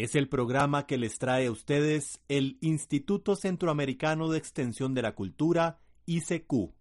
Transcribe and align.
Es 0.00 0.14
el 0.14 0.28
programa 0.28 0.86
que 0.86 0.96
les 0.96 1.18
trae 1.18 1.48
a 1.48 1.50
ustedes 1.50 2.20
el 2.28 2.56
Instituto 2.62 3.36
Centroamericano 3.36 4.30
de 4.30 4.38
Extensión 4.38 4.94
de 4.94 5.02
la 5.02 5.14
Cultura, 5.14 5.78
ICQ. 6.06 6.72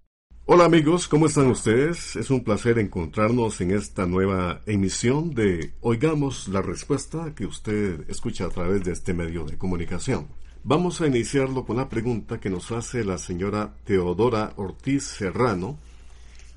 Hola 0.46 0.64
amigos, 0.64 1.10
¿cómo 1.10 1.26
están 1.26 1.48
ustedes? 1.48 2.16
Es 2.16 2.30
un 2.30 2.46
placer 2.46 2.80
encontrarnos 2.80 3.60
en 3.60 3.72
esta 3.72 4.06
nueva 4.06 4.62
emisión 4.66 5.34
de 5.34 5.74
Oigamos 5.82 6.48
la 6.48 6.62
Respuesta 6.62 7.36
que 7.36 7.46
usted 7.46 8.10
escucha 8.10 8.46
a 8.46 8.50
través 8.52 8.86
de 8.86 8.94
este 8.94 9.14
medio 9.14 9.44
de 9.44 9.58
comunicación. 9.58 10.30
Vamos 10.64 11.02
a 11.02 11.08
iniciarlo 11.08 11.66
con 11.66 11.76
la 11.76 11.90
pregunta 11.90 12.40
que 12.40 12.50
nos 12.50 12.72
hace 12.72 13.04
la 13.04 13.18
señora 13.18 13.76
Teodora 13.84 14.54
Ortiz 14.56 15.04
Serrano, 15.04 15.78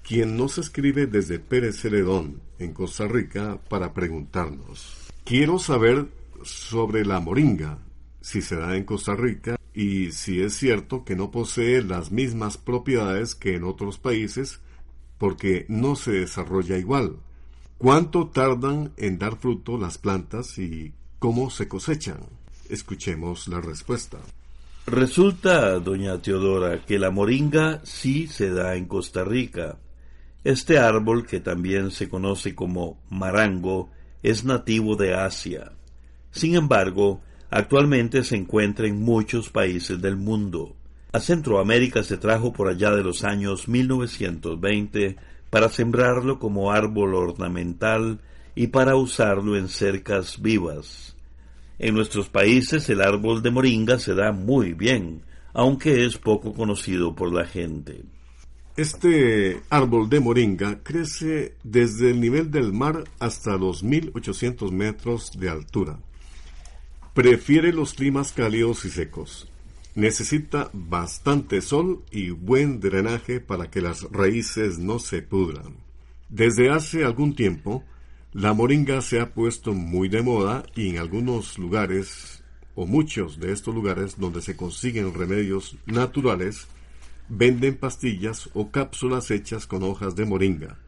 quien 0.06 0.36
nos 0.36 0.58
escribe 0.58 1.08
desde 1.08 1.40
Pérez 1.40 1.80
Celedón, 1.80 2.40
en 2.60 2.72
Costa 2.72 3.08
Rica, 3.08 3.58
para 3.68 3.92
preguntarnos. 3.92 5.10
Quiero 5.24 5.58
saber 5.58 6.21
sobre 6.44 7.04
la 7.04 7.20
moringa, 7.20 7.78
si 8.20 8.42
se 8.42 8.56
da 8.56 8.76
en 8.76 8.84
Costa 8.84 9.14
Rica 9.14 9.56
y 9.74 10.12
si 10.12 10.40
es 10.40 10.54
cierto 10.54 11.04
que 11.04 11.16
no 11.16 11.30
posee 11.30 11.82
las 11.82 12.12
mismas 12.12 12.56
propiedades 12.58 13.34
que 13.34 13.56
en 13.56 13.64
otros 13.64 13.98
países 13.98 14.60
porque 15.18 15.66
no 15.68 15.96
se 15.96 16.12
desarrolla 16.12 16.78
igual. 16.78 17.16
¿Cuánto 17.78 18.28
tardan 18.28 18.92
en 18.96 19.18
dar 19.18 19.36
fruto 19.36 19.78
las 19.78 19.98
plantas 19.98 20.58
y 20.58 20.92
cómo 21.18 21.50
se 21.50 21.68
cosechan? 21.68 22.20
Escuchemos 22.68 23.48
la 23.48 23.60
respuesta. 23.60 24.18
Resulta, 24.86 25.78
doña 25.78 26.20
Teodora, 26.20 26.84
que 26.84 26.98
la 26.98 27.10
moringa 27.10 27.80
sí 27.84 28.26
se 28.26 28.50
da 28.50 28.74
en 28.74 28.86
Costa 28.86 29.24
Rica. 29.24 29.78
Este 30.44 30.78
árbol, 30.78 31.24
que 31.24 31.38
también 31.38 31.92
se 31.92 32.08
conoce 32.08 32.54
como 32.54 33.00
marango, 33.08 33.90
es 34.22 34.44
nativo 34.44 34.96
de 34.96 35.14
Asia. 35.14 35.72
Sin 36.32 36.56
embargo, 36.56 37.20
actualmente 37.50 38.24
se 38.24 38.36
encuentra 38.36 38.88
en 38.88 39.00
muchos 39.00 39.50
países 39.50 40.00
del 40.00 40.16
mundo. 40.16 40.74
A 41.12 41.20
Centroamérica 41.20 42.02
se 42.02 42.16
trajo 42.16 42.52
por 42.54 42.68
allá 42.68 42.90
de 42.90 43.04
los 43.04 43.22
años 43.22 43.68
1920 43.68 45.16
para 45.50 45.68
sembrarlo 45.68 46.38
como 46.38 46.72
árbol 46.72 47.14
ornamental 47.14 48.18
y 48.54 48.68
para 48.68 48.96
usarlo 48.96 49.56
en 49.56 49.68
cercas 49.68 50.40
vivas. 50.40 51.14
En 51.78 51.94
nuestros 51.94 52.30
países 52.30 52.88
el 52.88 53.02
árbol 53.02 53.42
de 53.42 53.50
moringa 53.50 53.98
se 53.98 54.14
da 54.14 54.32
muy 54.32 54.72
bien, 54.72 55.22
aunque 55.52 56.06
es 56.06 56.16
poco 56.16 56.54
conocido 56.54 57.14
por 57.14 57.30
la 57.30 57.44
gente. 57.44 58.02
Este 58.74 59.60
árbol 59.68 60.08
de 60.08 60.20
moringa 60.20 60.82
crece 60.82 61.56
desde 61.62 62.10
el 62.10 62.20
nivel 62.22 62.50
del 62.50 62.72
mar 62.72 63.04
hasta 63.18 63.58
los 63.58 63.82
1800 63.82 64.72
metros 64.72 65.30
de 65.38 65.50
altura. 65.50 65.98
Prefiere 67.14 67.74
los 67.74 67.92
climas 67.92 68.32
cálidos 68.32 68.86
y 68.86 68.88
secos. 68.88 69.46
Necesita 69.94 70.70
bastante 70.72 71.60
sol 71.60 72.02
y 72.10 72.30
buen 72.30 72.80
drenaje 72.80 73.38
para 73.38 73.70
que 73.70 73.82
las 73.82 74.04
raíces 74.10 74.78
no 74.78 74.98
se 74.98 75.20
pudran. 75.20 75.76
Desde 76.30 76.70
hace 76.70 77.04
algún 77.04 77.34
tiempo, 77.34 77.84
la 78.32 78.54
moringa 78.54 79.02
se 79.02 79.20
ha 79.20 79.34
puesto 79.34 79.74
muy 79.74 80.08
de 80.08 80.22
moda 80.22 80.64
y 80.74 80.88
en 80.88 80.96
algunos 80.96 81.58
lugares, 81.58 82.42
o 82.74 82.86
muchos 82.86 83.38
de 83.38 83.52
estos 83.52 83.74
lugares 83.74 84.18
donde 84.18 84.40
se 84.40 84.56
consiguen 84.56 85.12
remedios 85.12 85.76
naturales, 85.84 86.66
venden 87.28 87.76
pastillas 87.76 88.48
o 88.54 88.70
cápsulas 88.70 89.30
hechas 89.30 89.66
con 89.66 89.82
hojas 89.82 90.16
de 90.16 90.24
moringa. 90.24 90.78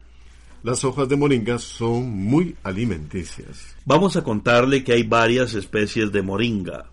Las 0.65 0.83
hojas 0.83 1.07
de 1.07 1.15
moringa 1.15 1.59
son 1.59 2.09
muy 2.09 2.55
alimenticias. 2.63 3.75
Vamos 3.85 4.15
a 4.15 4.23
contarle 4.23 4.83
que 4.83 4.93
hay 4.93 5.03
varias 5.03 5.53
especies 5.53 6.11
de 6.11 6.23
moringa. 6.23 6.89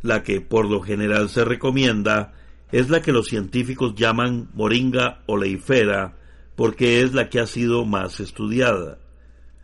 La 0.00 0.24
que 0.24 0.40
por 0.40 0.68
lo 0.68 0.80
general 0.80 1.28
se 1.28 1.44
recomienda 1.44 2.32
es 2.72 2.90
la 2.90 3.00
que 3.00 3.12
los 3.12 3.28
científicos 3.28 3.94
llaman 3.94 4.50
moringa 4.54 5.22
oleifera 5.26 6.16
porque 6.56 7.02
es 7.02 7.14
la 7.14 7.30
que 7.30 7.38
ha 7.38 7.46
sido 7.46 7.84
más 7.84 8.18
estudiada. 8.18 8.98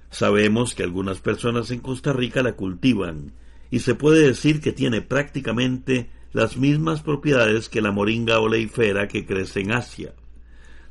Sabemos 0.08 0.76
que 0.76 0.84
algunas 0.84 1.18
personas 1.18 1.72
en 1.72 1.80
Costa 1.80 2.12
Rica 2.12 2.44
la 2.44 2.52
cultivan 2.52 3.32
y 3.72 3.80
se 3.80 3.96
puede 3.96 4.24
decir 4.24 4.60
que 4.60 4.70
tiene 4.70 5.00
prácticamente 5.00 6.10
las 6.32 6.56
mismas 6.56 7.02
propiedades 7.02 7.68
que 7.68 7.82
la 7.82 7.90
moringa 7.90 8.38
oleifera 8.38 9.08
que 9.08 9.26
crece 9.26 9.62
en 9.62 9.72
Asia. 9.72 10.14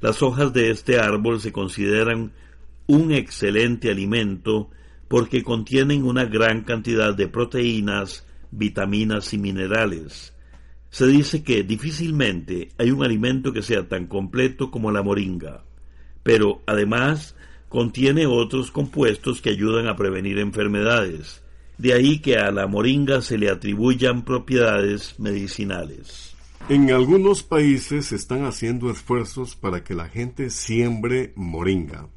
Las 0.02 0.22
hojas 0.22 0.52
de 0.52 0.70
este 0.70 1.00
árbol 1.00 1.40
se 1.40 1.54
consideran 1.54 2.34
un 2.88 3.12
excelente 3.12 3.92
alimento 3.92 4.70
porque 5.08 5.44
contienen 5.44 6.04
una 6.04 6.26
gran 6.26 6.64
cantidad 6.64 7.16
de 7.16 7.28
proteínas, 7.28 8.26
vitaminas 8.52 9.34
y 9.34 9.38
minerales. 9.38 10.34
Se 10.90 11.08
dice 11.08 11.44
que 11.44 11.64
difícilmente 11.64 12.70
hay 12.78 12.92
un 12.92 13.04
alimento 13.04 13.54
que 13.54 13.62
sea 13.62 13.88
tan 13.88 14.08
completo 14.08 14.72
como 14.72 14.92
la 14.92 15.04
moringa, 15.04 15.64
pero 16.24 16.62
además 16.66 17.36
contiene 17.70 18.26
otros 18.26 18.72
compuestos 18.72 19.42
que 19.42 19.50
ayudan 19.50 19.88
a 19.88 19.96
prevenir 19.96 20.40
enfermedades, 20.40 21.44
de 21.78 21.94
ahí 21.94 22.20
que 22.20 22.38
a 22.38 22.52
la 22.52 22.68
moringa 22.68 23.22
se 23.22 23.38
le 23.38 23.50
atribuyan 23.50 24.24
propiedades 24.24 25.20
medicinales. 25.20 26.36
En 26.70 26.92
algunos 26.92 27.44
países 27.44 28.08
se 28.08 28.16
están 28.16 28.44
haciendo 28.46 28.90
esfuerzos 28.90 29.56
para 29.56 29.84
que 29.84 29.94
la 29.94 30.10
gente 30.10 30.50
siembre 30.50 31.32
moringa, 31.36 32.10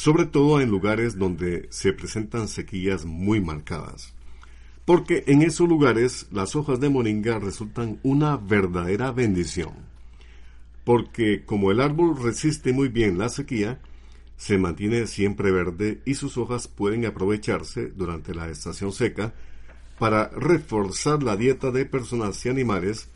sobre 0.00 0.24
todo 0.24 0.62
en 0.62 0.70
lugares 0.70 1.18
donde 1.18 1.66
se 1.68 1.92
presentan 1.92 2.48
sequías 2.48 3.04
muy 3.04 3.38
marcadas. 3.38 4.14
Porque 4.86 5.24
en 5.26 5.42
esos 5.42 5.68
lugares 5.68 6.26
las 6.32 6.56
hojas 6.56 6.80
de 6.80 6.88
moringa 6.88 7.38
resultan 7.38 8.00
una 8.02 8.38
verdadera 8.38 9.12
bendición. 9.12 9.74
Porque 10.84 11.44
como 11.44 11.70
el 11.70 11.82
árbol 11.82 12.16
resiste 12.18 12.72
muy 12.72 12.88
bien 12.88 13.18
la 13.18 13.28
sequía, 13.28 13.78
se 14.38 14.56
mantiene 14.56 15.06
siempre 15.06 15.50
verde 15.50 16.00
y 16.06 16.14
sus 16.14 16.38
hojas 16.38 16.66
pueden 16.66 17.04
aprovecharse 17.04 17.88
durante 17.88 18.34
la 18.34 18.48
estación 18.48 18.92
seca 18.92 19.34
para 19.98 20.28
reforzar 20.28 21.22
la 21.22 21.36
dieta 21.36 21.70
de 21.72 21.84
personas 21.84 22.46
y 22.46 22.48
animales 22.48 23.10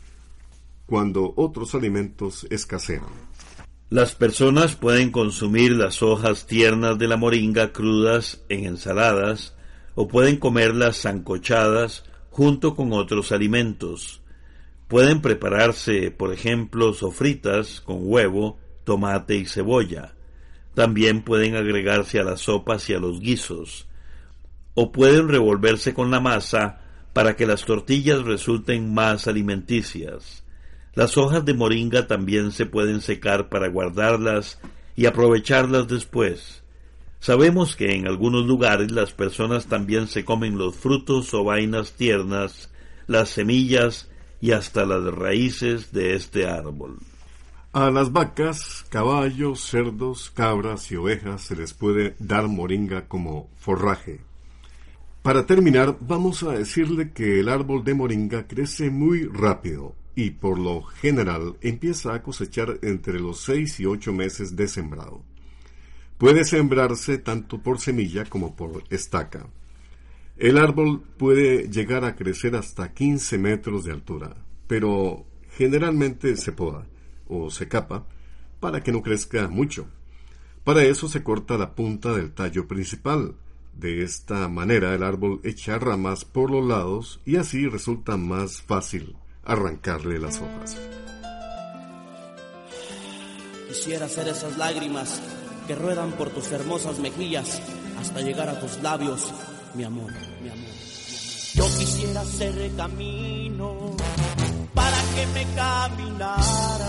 cuando 0.85 1.33
otros 1.35 1.73
alimentos 1.73 2.45
escasean. 2.51 3.34
Las 3.91 4.15
personas 4.15 4.75
pueden 4.75 5.11
consumir 5.11 5.71
las 5.73 6.01
hojas 6.01 6.47
tiernas 6.47 6.97
de 6.97 7.07
la 7.07 7.17
moringa 7.17 7.71
crudas 7.71 8.43
en 8.49 8.65
ensaladas 8.65 9.55
o 9.93 10.07
pueden 10.07 10.37
comerlas 10.37 11.01
zancochadas 11.01 12.03
junto 12.31 12.75
con 12.75 12.93
otros 12.93 13.31
alimentos. 13.31 14.21
Pueden 14.87 15.21
prepararse, 15.21 16.09
por 16.09 16.33
ejemplo, 16.33 16.93
sofritas 16.93 17.79
con 17.79 17.99
huevo, 18.01 18.57
tomate 18.85 19.35
y 19.35 19.45
cebolla. 19.45 20.15
También 20.73 21.21
pueden 21.21 21.55
agregarse 21.55 22.19
a 22.19 22.23
las 22.23 22.41
sopas 22.41 22.89
y 22.89 22.95
a 22.95 22.99
los 22.99 23.19
guisos. 23.19 23.87
O 24.73 24.91
pueden 24.91 25.29
revolverse 25.29 25.93
con 25.93 26.09
la 26.09 26.19
masa 26.19 26.81
para 27.13 27.35
que 27.35 27.45
las 27.45 27.63
tortillas 27.65 28.23
resulten 28.23 28.95
más 28.95 29.27
alimenticias. 29.27 30.43
Las 30.95 31.17
hojas 31.17 31.43
de 31.43 31.53
moringa 31.53 32.07
también 32.07 32.53
se 32.53 32.65
pueden 32.65 33.01
secar 33.01 33.49
para 33.49 33.67
guardarlas 33.67 34.59
y 34.95 35.07
aprovecharlas 35.07 35.89
después. 35.89 36.63
Sabemos 37.19 37.75
que 37.75 37.95
en 37.95 38.07
algunos 38.07 38.45
lugares 38.45 38.91
las 38.91 39.11
personas 39.11 39.65
también 39.65 40.07
se 40.07 40.23
comen 40.23 40.57
los 40.57 40.75
frutos 40.75 41.33
o 41.33 41.43
vainas 41.43 41.93
tiernas, 41.93 42.71
las 43.07 43.27
semillas 43.27 44.09
y 44.39 44.51
hasta 44.51 44.85
las 44.85 45.03
raíces 45.13 45.91
de 45.91 46.15
este 46.15 46.47
árbol. 46.47 46.97
A 47.73 47.91
las 47.91 48.13
vacas, 48.13 48.85
caballos, 48.87 49.59
cerdos, 49.59 50.31
cabras 50.33 50.89
y 50.93 50.95
ovejas 50.95 51.41
se 51.41 51.57
les 51.57 51.73
puede 51.73 52.15
dar 52.19 52.47
moringa 52.47 53.09
como 53.09 53.49
forraje. 53.57 54.21
Para 55.21 55.45
terminar, 55.45 55.97
vamos 55.99 56.43
a 56.43 56.53
decirle 56.53 57.11
que 57.11 57.41
el 57.41 57.49
árbol 57.49 57.83
de 57.83 57.95
moringa 57.95 58.47
crece 58.47 58.89
muy 58.89 59.25
rápido 59.25 59.93
y 60.15 60.31
por 60.31 60.57
lo 60.57 60.81
general 60.81 61.57
empieza 61.61 62.13
a 62.13 62.23
cosechar 62.23 62.79
entre 62.81 63.19
los 63.19 63.41
seis 63.41 63.79
y 63.79 63.85
ocho 63.85 64.13
meses 64.13 64.55
de 64.55 64.67
sembrado. 64.67 65.21
Puede 66.17 66.45
sembrarse 66.45 67.17
tanto 67.17 67.61
por 67.61 67.79
semilla 67.79 68.23
como 68.23 68.55
por 68.55 68.83
estaca. 68.89 69.47
El 70.37 70.57
árbol 70.57 71.01
puede 71.17 71.69
llegar 71.69 72.05
a 72.05 72.15
crecer 72.15 72.55
hasta 72.55 72.93
15 72.93 73.37
metros 73.37 73.83
de 73.83 73.91
altura, 73.91 74.35
pero 74.67 75.25
generalmente 75.51 76.37
se 76.37 76.53
poda 76.53 76.87
o 77.27 77.49
se 77.49 77.67
capa 77.67 78.07
para 78.61 78.81
que 78.81 78.93
no 78.93 79.01
crezca 79.01 79.49
mucho. 79.49 79.87
Para 80.63 80.83
eso 80.83 81.09
se 81.09 81.23
corta 81.23 81.57
la 81.57 81.75
punta 81.75 82.13
del 82.13 82.31
tallo 82.31 82.67
principal. 82.67 83.35
De 83.73 84.03
esta 84.03 84.47
manera 84.47 84.95
el 84.95 85.03
árbol 85.03 85.41
echa 85.43 85.77
ramas 85.77 86.23
por 86.23 86.49
los 86.49 86.65
lados 86.65 87.19
y 87.25 87.35
así 87.35 87.67
resulta 87.67 88.15
más 88.15 88.61
fácil 88.61 89.17
arrancarle 89.45 90.19
las 90.19 90.41
hojas. 90.41 90.77
Quisiera 93.67 94.05
hacer 94.05 94.27
esas 94.27 94.57
lágrimas 94.57 95.21
que 95.67 95.75
ruedan 95.75 96.11
por 96.13 96.29
tus 96.29 96.51
hermosas 96.51 96.99
mejillas 96.99 97.61
hasta 97.99 98.21
llegar 98.21 98.49
a 98.49 98.59
tus 98.59 98.81
labios, 98.81 99.31
mi 99.73 99.83
amor, 99.83 100.11
mi 100.41 100.49
amor. 100.49 100.69
Yo 101.53 101.63
quisiera 101.77 102.21
hacer 102.21 102.71
camino 102.75 103.95
para 104.73 104.97
que 105.15 105.27
me 105.27 105.45
caminara. 105.55 106.85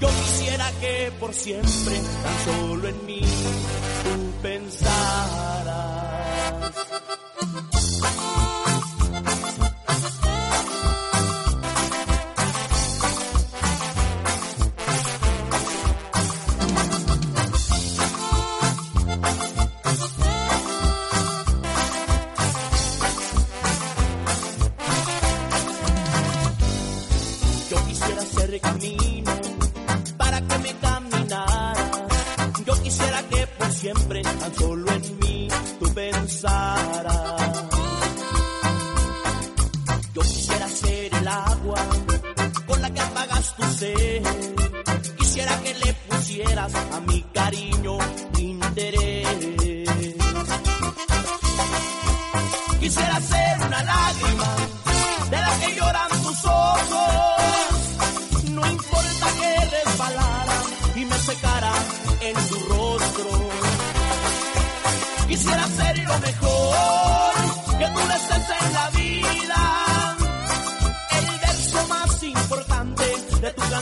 Yo 0.00 0.08
quisiera 0.08 0.70
que 0.80 1.12
por 1.20 1.32
siempre, 1.32 2.00
tan 2.22 2.44
solo 2.44 2.88
en 2.88 3.06
mí, 3.06 3.20
tú 3.20 4.42
pensaras. 4.42 6.11
Para 30.18 30.40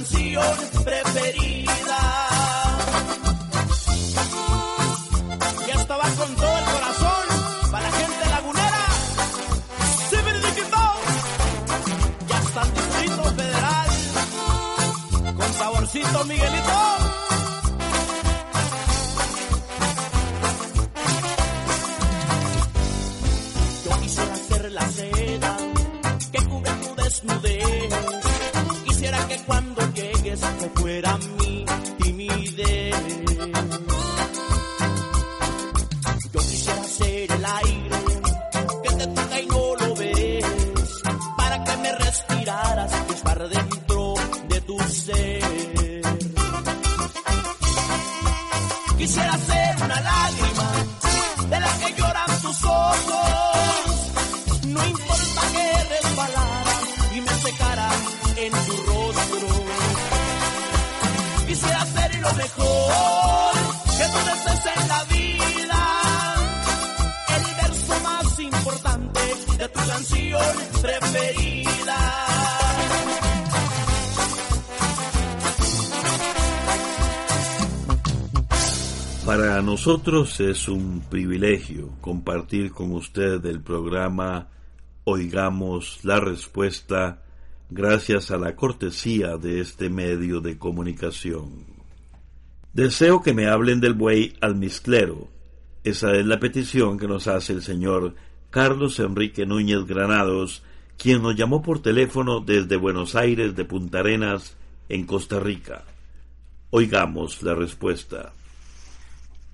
canción 0.01 0.43
preferida. 0.83 1.60
Quisiera 49.01 49.33
ser 49.33 49.77
una 49.83 49.99
lágrima 49.99 50.73
de 51.49 51.59
las 51.59 51.73
que 51.79 51.95
lloran 51.95 52.43
tus 52.43 52.65
ojos. 52.65 54.13
No 54.67 54.87
importa 54.87 55.41
que 55.55 55.85
resbalara 55.89 56.77
y 57.15 57.21
me 57.23 57.33
secara 57.33 57.89
en 58.37 58.53
tu 58.53 58.77
rostro. 58.85 59.49
Quisiera 61.47 61.87
ser 61.87 62.15
lo 62.21 62.35
mejor 62.35 63.55
que 63.97 64.05
tú 64.13 64.19
desees 64.29 64.67
en 64.77 64.89
la 64.89 65.05
vida. 65.05 65.83
El 67.37 67.45
verso 67.63 68.01
más 68.05 68.39
importante 68.39 69.21
de 69.57 69.69
tu 69.71 69.81
canción 69.81 70.57
preferida. 70.83 72.60
Nosotros 79.39 80.41
es 80.41 80.67
un 80.67 81.05
privilegio 81.09 81.91
compartir 82.01 82.73
con 82.73 82.91
usted 82.93 83.45
el 83.47 83.61
programa 83.61 84.49
Oigamos 85.05 86.01
la 86.03 86.19
Respuesta 86.19 87.23
gracias 87.69 88.33
a 88.33 88.39
la 88.39 88.57
cortesía 88.57 89.37
de 89.37 89.61
este 89.61 89.89
medio 89.89 90.41
de 90.41 90.59
comunicación. 90.59 91.65
Deseo 92.73 93.23
que 93.23 93.33
me 93.33 93.47
hablen 93.47 93.81
del 93.81 93.95
buey 93.95 94.35
almizclero. 94.41 95.29
Esa 95.85 96.17
es 96.17 96.27
la 96.27 96.41
petición 96.41 96.99
que 96.99 97.07
nos 97.07 97.29
hace 97.29 97.53
el 97.53 97.63
señor 97.63 98.17
Carlos 98.51 98.99
Enrique 98.99 99.47
Núñez 99.47 99.87
Granados, 99.87 100.65
quien 100.99 101.23
nos 101.23 101.37
llamó 101.37 101.63
por 101.63 101.81
teléfono 101.81 102.41
desde 102.41 102.75
Buenos 102.75 103.15
Aires 103.15 103.55
de 103.55 103.65
Punta 103.65 104.01
Arenas, 104.01 104.57
en 104.89 105.07
Costa 105.07 105.39
Rica. 105.39 105.85
Oigamos 106.71 107.45
la 107.45 107.55
respuesta. 107.55 108.33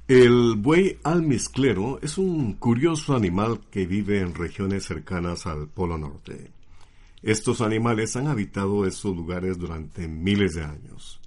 El 0.09 0.55
buey 0.55 1.01
almizclero 1.03 1.99
es 2.01 2.17
un 2.17 2.53
curioso 2.53 3.17
animal 3.17 3.63
que 3.73 3.87
vive 3.87 4.21
en 4.21 4.37
regiones 4.37 4.85
cercanas 4.85 5.49
al 5.49 5.67
Polo 5.67 5.99
Norte. 5.99 6.53
Estos 7.25 7.61
animales 7.61 8.15
han 8.15 8.29
habitado 8.29 8.87
estos 8.87 9.17
lugares 9.17 9.59
durante 9.59 10.07
miles 10.07 10.55
de 10.55 10.63
años. 10.63 11.19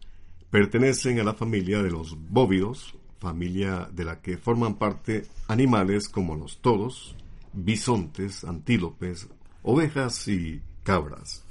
Pertenecen 0.49 1.19
a 1.19 1.25
la 1.25 1.33
familia 1.33 1.83
de 1.83 1.91
los 1.91 2.15
bóvidos, 2.29 2.95
familia 3.19 3.89
de 3.91 4.05
la 4.05 4.21
que 4.21 4.37
forman 4.37 4.75
parte 4.75 5.25
animales 5.49 6.07
como 6.07 6.37
los 6.37 6.59
toros, 6.59 7.17
bisontes, 7.51 8.45
antílopes, 8.45 9.27
ovejas 9.61 10.25
y 10.29 10.61
cabras. 10.83 11.43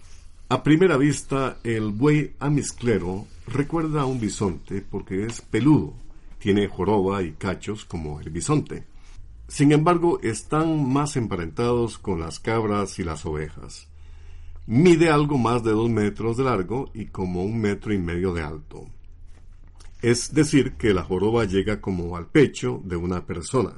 A 0.48 0.62
primera 0.62 0.96
vista, 0.96 1.58
el 1.62 1.90
buey 1.90 2.32
almizclero 2.38 3.26
recuerda 3.48 4.00
a 4.00 4.06
un 4.06 4.18
bisonte 4.18 4.80
porque 4.80 5.26
es 5.26 5.42
peludo 5.42 6.07
tiene 6.38 6.68
joroba 6.68 7.22
y 7.22 7.32
cachos 7.32 7.84
como 7.84 8.20
el 8.20 8.30
bisonte. 8.30 8.84
Sin 9.48 9.72
embargo, 9.72 10.20
están 10.22 10.90
más 10.92 11.16
emparentados 11.16 11.98
con 11.98 12.20
las 12.20 12.38
cabras 12.38 12.98
y 12.98 13.04
las 13.04 13.24
ovejas. 13.24 13.88
Mide 14.66 15.08
algo 15.08 15.38
más 15.38 15.64
de 15.64 15.70
dos 15.70 15.88
metros 15.88 16.36
de 16.36 16.44
largo 16.44 16.90
y 16.92 17.06
como 17.06 17.42
un 17.42 17.58
metro 17.58 17.94
y 17.94 17.98
medio 17.98 18.34
de 18.34 18.42
alto. 18.42 18.86
Es 20.02 20.32
decir, 20.34 20.74
que 20.74 20.92
la 20.92 21.02
joroba 21.02 21.44
llega 21.44 21.80
como 21.80 22.16
al 22.16 22.26
pecho 22.26 22.80
de 22.84 22.96
una 22.96 23.24
persona. 23.24 23.72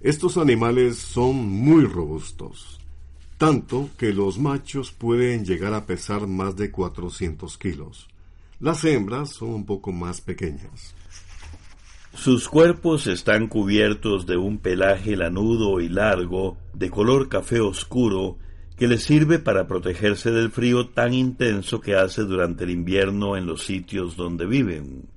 Estos 0.00 0.36
animales 0.36 0.96
son 0.96 1.36
muy 1.36 1.84
robustos, 1.84 2.80
tanto 3.38 3.90
que 3.96 4.12
los 4.12 4.38
machos 4.38 4.92
pueden 4.92 5.44
llegar 5.44 5.74
a 5.74 5.86
pesar 5.86 6.26
más 6.26 6.56
de 6.56 6.70
400 6.70 7.56
kilos. 7.58 8.08
Las 8.58 8.84
hembras 8.84 9.30
son 9.30 9.50
un 9.50 9.64
poco 9.64 9.92
más 9.92 10.20
pequeñas. 10.20 10.94
Sus 12.14 12.48
cuerpos 12.48 13.06
están 13.06 13.46
cubiertos 13.46 14.26
de 14.26 14.36
un 14.36 14.58
pelaje 14.58 15.16
lanudo 15.16 15.80
y 15.80 15.88
largo, 15.88 16.58
de 16.74 16.90
color 16.90 17.28
café 17.28 17.60
oscuro, 17.60 18.36
que 18.76 18.88
les 18.88 19.04
sirve 19.04 19.38
para 19.38 19.66
protegerse 19.66 20.30
del 20.30 20.50
frío 20.50 20.88
tan 20.88 21.14
intenso 21.14 21.80
que 21.80 21.94
hace 21.94 22.22
durante 22.22 22.64
el 22.64 22.70
invierno 22.70 23.36
en 23.36 23.46
los 23.46 23.62
sitios 23.64 24.16
donde 24.16 24.44
viven. 24.44 25.08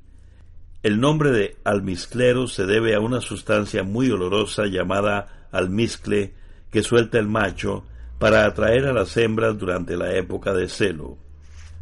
El 0.83 0.99
nombre 0.99 1.31
de 1.31 1.57
almizclero 1.63 2.47
se 2.47 2.65
debe 2.65 2.93
a 2.93 2.99
una 2.99 3.21
sustancia 3.21 3.83
muy 3.83 4.11
olorosa 4.11 4.65
llamada 4.67 5.47
almizcle 5.51 6.33
que 6.71 6.83
suelta 6.83 7.17
el 7.17 7.27
macho 7.27 7.85
para 8.19 8.45
atraer 8.45 8.85
a 8.85 8.93
las 8.93 9.17
hembras 9.17 9.57
durante 9.57 9.97
la 9.97 10.13
época 10.13 10.53
de 10.53 10.69
celo. 10.69 11.17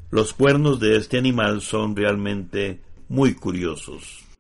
Los 0.10 0.34
cuernos 0.34 0.80
de 0.80 0.96
este 0.96 1.18
animal 1.18 1.62
son 1.62 1.96
realmente 1.96 2.82
muy 3.10 3.34
curiosos. 3.34 4.31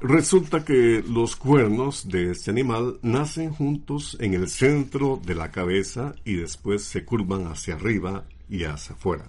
Resulta 0.00 0.64
que 0.64 1.02
los 1.08 1.34
cuernos 1.34 2.08
de 2.08 2.30
este 2.30 2.52
animal 2.52 3.00
nacen 3.02 3.50
juntos 3.50 4.16
en 4.20 4.32
el 4.34 4.48
centro 4.48 5.20
de 5.24 5.34
la 5.34 5.50
cabeza 5.50 6.14
y 6.24 6.34
después 6.34 6.84
se 6.84 7.04
curvan 7.04 7.48
hacia 7.48 7.74
arriba 7.74 8.24
y 8.48 8.62
hacia 8.62 8.94
afuera. 8.94 9.24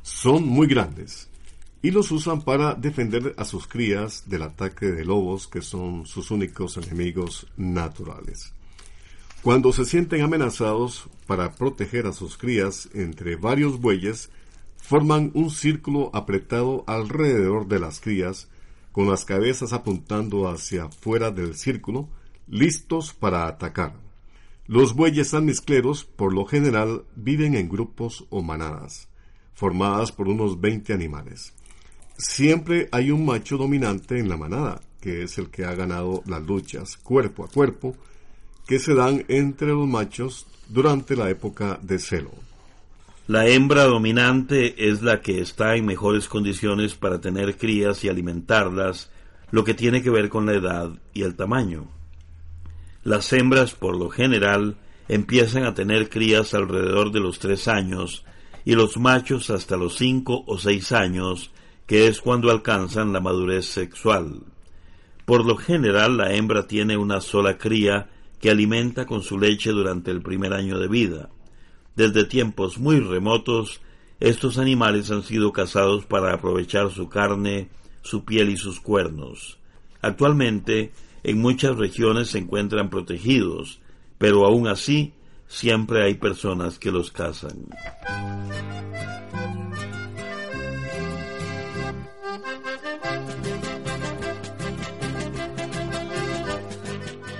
Son 0.00 0.46
muy 0.48 0.68
grandes 0.68 1.28
y 1.82 1.90
los 1.90 2.10
usan 2.12 2.40
para 2.40 2.72
defender 2.72 3.34
a 3.36 3.44
sus 3.44 3.66
crías 3.66 4.24
del 4.26 4.44
ataque 4.44 4.86
de 4.86 5.04
lobos 5.04 5.48
que 5.48 5.60
son 5.60 6.06
sus 6.06 6.30
únicos 6.30 6.78
enemigos 6.78 7.46
naturales. 7.58 8.54
Cuando 9.42 9.70
se 9.70 9.84
sienten 9.84 10.22
amenazados 10.22 11.10
para 11.26 11.56
proteger 11.56 12.06
a 12.06 12.14
sus 12.14 12.38
crías 12.38 12.88
entre 12.94 13.36
varios 13.36 13.78
bueyes, 13.78 14.30
forman 14.78 15.30
un 15.34 15.50
círculo 15.50 16.08
apretado 16.14 16.84
alrededor 16.86 17.68
de 17.68 17.80
las 17.80 18.00
crías 18.00 18.48
con 18.94 19.10
las 19.10 19.24
cabezas 19.24 19.72
apuntando 19.72 20.48
hacia 20.48 20.88
fuera 20.88 21.32
del 21.32 21.56
círculo, 21.56 22.08
listos 22.46 23.12
para 23.12 23.48
atacar. 23.48 23.96
Los 24.68 24.94
bueyes 24.94 25.34
almizcleros, 25.34 26.04
por 26.04 26.32
lo 26.32 26.44
general, 26.44 27.02
viven 27.16 27.56
en 27.56 27.68
grupos 27.68 28.24
o 28.30 28.40
manadas, 28.40 29.08
formadas 29.52 30.12
por 30.12 30.28
unos 30.28 30.60
20 30.60 30.92
animales. 30.92 31.54
Siempre 32.16 32.88
hay 32.92 33.10
un 33.10 33.26
macho 33.26 33.56
dominante 33.56 34.20
en 34.20 34.28
la 34.28 34.36
manada, 34.36 34.80
que 35.00 35.24
es 35.24 35.38
el 35.38 35.50
que 35.50 35.64
ha 35.64 35.74
ganado 35.74 36.22
las 36.26 36.46
luchas 36.46 36.96
cuerpo 36.96 37.44
a 37.44 37.48
cuerpo 37.48 37.96
que 38.64 38.78
se 38.78 38.94
dan 38.94 39.24
entre 39.26 39.70
los 39.70 39.88
machos 39.88 40.46
durante 40.68 41.16
la 41.16 41.28
época 41.30 41.80
de 41.82 41.98
celo. 41.98 42.30
La 43.26 43.48
hembra 43.48 43.84
dominante 43.84 44.90
es 44.90 45.00
la 45.00 45.22
que 45.22 45.40
está 45.40 45.76
en 45.76 45.86
mejores 45.86 46.28
condiciones 46.28 46.94
para 46.94 47.22
tener 47.22 47.56
crías 47.56 48.04
y 48.04 48.10
alimentarlas, 48.10 49.10
lo 49.50 49.64
que 49.64 49.72
tiene 49.72 50.02
que 50.02 50.10
ver 50.10 50.28
con 50.28 50.44
la 50.44 50.52
edad 50.52 50.90
y 51.14 51.22
el 51.22 51.34
tamaño. 51.34 51.88
Las 53.02 53.32
hembras, 53.32 53.72
por 53.72 53.96
lo 53.96 54.10
general, 54.10 54.76
empiezan 55.08 55.64
a 55.64 55.72
tener 55.72 56.10
crías 56.10 56.52
alrededor 56.52 57.12
de 57.12 57.20
los 57.20 57.38
tres 57.38 57.66
años 57.66 58.26
y 58.66 58.74
los 58.74 58.98
machos 58.98 59.48
hasta 59.48 59.78
los 59.78 59.96
cinco 59.96 60.44
o 60.46 60.58
seis 60.58 60.92
años, 60.92 61.50
que 61.86 62.08
es 62.08 62.20
cuando 62.20 62.50
alcanzan 62.50 63.14
la 63.14 63.20
madurez 63.20 63.64
sexual. 63.64 64.42
Por 65.24 65.46
lo 65.46 65.56
general, 65.56 66.18
la 66.18 66.34
hembra 66.34 66.66
tiene 66.66 66.98
una 66.98 67.22
sola 67.22 67.56
cría 67.56 68.10
que 68.38 68.50
alimenta 68.50 69.06
con 69.06 69.22
su 69.22 69.38
leche 69.38 69.70
durante 69.70 70.10
el 70.10 70.20
primer 70.20 70.52
año 70.52 70.78
de 70.78 70.88
vida. 70.88 71.30
Desde 71.96 72.24
tiempos 72.24 72.78
muy 72.78 72.98
remotos, 72.98 73.80
estos 74.18 74.58
animales 74.58 75.10
han 75.12 75.22
sido 75.22 75.52
cazados 75.52 76.04
para 76.04 76.34
aprovechar 76.34 76.90
su 76.90 77.08
carne, 77.08 77.68
su 78.02 78.24
piel 78.24 78.50
y 78.50 78.56
sus 78.56 78.80
cuernos. 78.80 79.58
Actualmente, 80.00 80.92
en 81.22 81.40
muchas 81.40 81.76
regiones 81.76 82.28
se 82.28 82.38
encuentran 82.38 82.90
protegidos, 82.90 83.80
pero 84.18 84.44
aún 84.44 84.66
así, 84.66 85.14
siempre 85.46 86.02
hay 86.04 86.14
personas 86.14 86.78
que 86.80 86.90
los 86.90 87.12
cazan. 87.12 87.66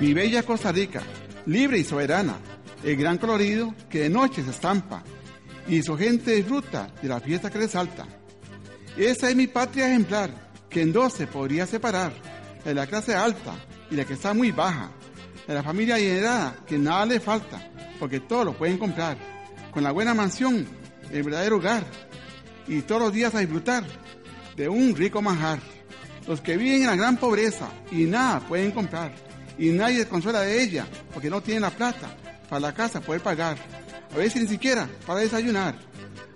Mi 0.01 0.13
bella 0.13 0.43
Costa 0.43 0.71
Rica, 0.71 1.03
libre 1.47 1.79
y 1.79 1.85
soberana 1.85 2.39
el 2.85 2.97
gran 2.97 3.19
colorido 3.19 3.75
que 3.89 4.01
de 4.01 4.11
noche 4.11 4.43
se 4.45 4.51
estampa 4.51 5.03
y 5.67 5.83
su 5.83 5.97
gente 5.97 6.33
disfruta 6.33 6.93
de 7.01 7.09
la 7.09 7.21
fiesta 7.21 7.51
que 7.51 7.59
resalta. 7.59 8.07
Esa 8.97 9.31
es 9.31 9.37
mi 9.37 9.47
patria 9.47 9.89
ejemplar, 9.89 10.53
que 10.69 10.83
en 10.83 10.93
dos 10.93 11.15
se 11.15 11.27
podría 11.27 11.67
separar, 11.67 12.13
de 12.65 12.75
la 12.75 12.87
clase 12.87 13.15
alta 13.15 13.55
y 13.91 13.97
la 13.97 14.05
que 14.05 14.15
está 14.15 14.35
muy 14.35 14.51
baja, 14.51 14.91
de 15.47 15.55
la 15.55 15.63
familia 15.63 15.97
adinerada 15.97 16.57
que 16.67 16.79
nada 16.79 17.07
le 17.07 17.21
falta, 17.21 17.71
porque 17.99 18.21
todo 18.21 18.45
lo 18.45 18.53
pueden 18.57 18.79
comprar, 18.79 19.17
con 19.73 19.83
la 19.83 19.93
buena 19.93 20.15
mansión, 20.15 20.67
el 21.11 21.23
verdadero 21.23 21.57
hogar, 21.57 21.85
y 22.69 22.83
todos 22.83 23.03
los 23.03 23.13
días 23.13 23.35
a 23.35 23.41
disfrutar 23.41 23.85
de 24.57 24.69
un 24.69 24.95
rico 24.95 25.23
manjar. 25.23 25.59
Los 26.27 26.41
que 26.41 26.57
viven 26.57 26.83
en 26.83 26.87
la 26.87 26.97
gran 26.97 27.17
pobreza 27.17 27.69
y 27.91 28.05
nada 28.05 28.41
pueden 28.41 28.71
comprar, 28.71 29.13
y 29.59 29.71
nadie 29.71 29.99
les 29.99 30.07
consuela 30.07 30.41
de 30.41 30.63
ella, 30.63 30.87
porque 31.13 31.31
no 31.31 31.41
tienen 31.43 31.63
la 31.63 31.71
plata, 31.71 32.17
para 32.55 32.69
la 32.69 32.75
casa 32.75 33.01
poder 33.01 33.21
pagar, 33.21 33.59
a 34.15 34.17
veces 34.17 34.43
ni 34.43 34.47
siquiera 34.49 34.89
para 35.05 35.19
desayunar. 35.19 35.75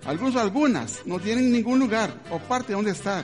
Algunos 0.05 0.35
algunas 0.35 1.05
no 1.05 1.17
tienen 1.17 1.49
ningún 1.49 1.79
lugar 1.79 2.13
o 2.29 2.39
parte 2.39 2.73
donde 2.73 2.91
estar 2.91 3.23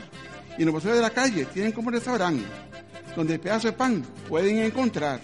y 0.58 0.62
en 0.62 0.68
los 0.68 0.76
pasillos 0.76 0.96
de 0.96 1.02
la 1.02 1.10
calle 1.10 1.44
tienen 1.44 1.74
como 1.74 1.92
restaurante 1.92 2.46
donde 3.14 3.38
pedazo 3.38 3.68
de 3.68 3.74
pan 3.74 4.02
pueden 4.30 4.60
encontrar. 4.60 5.20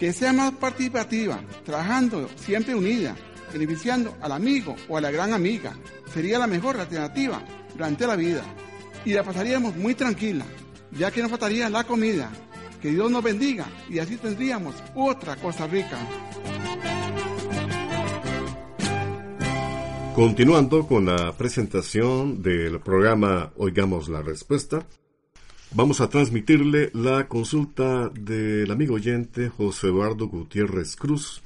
Que 0.00 0.12
sea 0.12 0.32
más 0.32 0.50
participativa, 0.54 1.40
trabajando 1.64 2.28
siempre 2.34 2.74
unida, 2.74 3.14
beneficiando 3.52 4.16
al 4.20 4.32
amigo 4.32 4.74
o 4.88 4.96
a 4.96 5.00
la 5.00 5.12
gran 5.12 5.32
amiga, 5.32 5.74
sería 6.12 6.40
la 6.40 6.48
mejor 6.48 6.80
alternativa 6.80 7.40
durante 7.72 8.04
la 8.04 8.16
vida. 8.16 8.42
Y 9.04 9.12
la 9.12 9.22
pasaríamos 9.22 9.76
muy 9.76 9.94
tranquila, 9.94 10.44
ya 10.90 11.12
que 11.12 11.22
nos 11.22 11.30
faltaría 11.30 11.70
la 11.70 11.84
comida. 11.84 12.32
Que 12.82 12.90
Dios 12.90 13.12
nos 13.12 13.22
bendiga 13.22 13.66
y 13.88 14.00
así 14.00 14.16
tendríamos 14.16 14.74
otra 14.94 15.36
Costa 15.36 15.68
Rica. 15.68 15.98
Continuando 20.14 20.86
con 20.86 21.06
la 21.06 21.36
presentación 21.36 22.40
del 22.40 22.78
programa 22.78 23.52
Oigamos 23.56 24.08
la 24.08 24.22
Respuesta, 24.22 24.86
vamos 25.72 26.00
a 26.00 26.08
transmitirle 26.08 26.90
la 26.94 27.26
consulta 27.26 28.10
del 28.10 28.70
amigo 28.70 28.94
oyente 28.94 29.48
José 29.48 29.88
Eduardo 29.88 30.28
Gutiérrez 30.28 30.94
Cruz. 30.94 31.42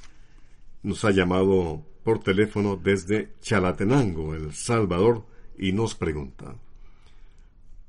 Nos 0.83 1.03
ha 1.03 1.09
llamado 1.09 1.83
por 2.03 2.19
teléfono 2.19 2.75
desde 2.75 3.33
Chalatenango, 3.41 4.35
El 4.35 4.53
Salvador, 4.53 5.25
y 5.57 5.71
nos 5.71 5.95
pregunta, 5.95 6.53